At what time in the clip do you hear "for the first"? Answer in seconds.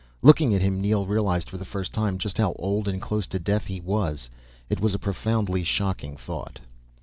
1.47-1.93